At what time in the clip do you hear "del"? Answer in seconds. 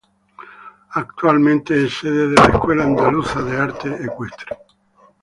3.43-3.61